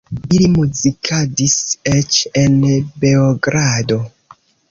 Ili 0.35 0.45
muzikadis 0.53 1.57
eĉ 1.91 2.17
en 2.43 2.57
Beogrado. 3.05 4.01